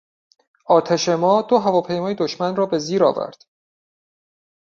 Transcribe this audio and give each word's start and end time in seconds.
آتش 0.65 1.09
ما 1.09 1.41
دو 1.41 1.57
هواپیمای 1.57 2.13
دشمن 2.15 2.55
را 2.55 2.65
به 2.65 2.79
زیر 2.79 3.03
آورد. 3.03 3.45